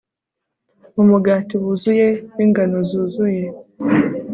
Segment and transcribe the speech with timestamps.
[0.95, 3.43] mu mugati wuzuye wingano zuzuye